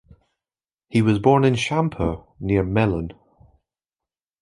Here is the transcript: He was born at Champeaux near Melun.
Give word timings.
He 0.89 1.03
was 1.03 1.19
born 1.19 1.45
at 1.45 1.59
Champeaux 1.59 2.25
near 2.39 2.63
Melun. 2.63 3.11